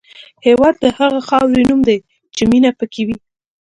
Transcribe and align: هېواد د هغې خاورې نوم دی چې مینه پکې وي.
هېواد 0.45 0.75
د 0.83 0.85
هغې 0.97 1.21
خاورې 1.27 1.63
نوم 1.69 1.81
دی 1.87 1.97
چې 2.35 2.43
مینه 2.51 2.71
پکې 2.79 3.01
وي. 3.07 3.17